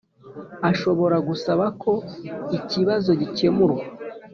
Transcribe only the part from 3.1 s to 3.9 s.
gikemurwa